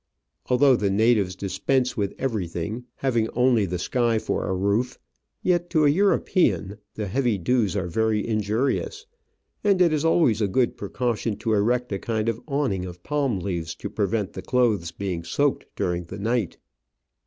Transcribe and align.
Although 0.47 0.77
the 0.77 0.89
natives 0.89 1.35
dispense 1.35 1.95
with 1.95 2.15
everything, 2.17 2.85
having 2.95 3.29
only 3.35 3.67
the 3.67 3.77
sky 3.77 4.17
for 4.17 4.47
a 4.47 4.55
roof, 4.55 4.97
yet 5.43 5.69
to 5.69 5.85
a 5.85 5.89
European 5.89 6.79
the 6.95 7.05
heavy 7.05 7.37
dews 7.37 7.75
are 7.75 7.85
very 7.87 8.27
injurious, 8.27 9.05
and 9.63 9.79
it 9.79 9.93
is 9.93 10.03
always 10.03 10.41
a 10.41 10.47
good 10.47 10.75
precaution 10.75 11.35
to 11.37 11.53
erect 11.53 11.91
a 11.91 11.99
kind 11.99 12.29
of 12.29 12.41
awning 12.47 12.83
of 12.83 13.03
palm 13.03 13.41
leaves 13.41 13.43
Digitized 13.43 13.43
by 13.43 13.43
VjOOQIC 13.43 13.43
OF 13.43 13.43
AN 13.43 13.45
Orchid 13.45 13.45
Hunter, 13.45 13.85
93 13.85 13.89
to 14.27 14.29
prevent 14.29 14.33
the 14.33 14.41
clothes 14.41 14.91
being 14.91 15.23
soaked 15.23 15.65
during 15.75 16.03
the 16.05 16.17
night. 16.17 16.57